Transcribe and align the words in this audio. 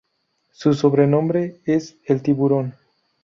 Su 0.49 0.73
sobrenombre 0.73 1.61
es 1.63 1.95
El 2.05 2.23
tiburón. 2.23 2.73